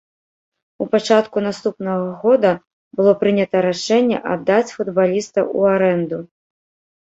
[0.83, 2.51] У пачатку наступнага года
[3.01, 6.19] было прынята рашэнне аддаць футбаліста ў арэнду.